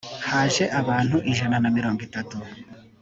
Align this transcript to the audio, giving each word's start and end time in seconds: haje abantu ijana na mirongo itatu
haje 0.29 0.63
abantu 0.79 1.17
ijana 1.31 1.57
na 1.63 1.69
mirongo 1.77 1.99
itatu 2.07 2.37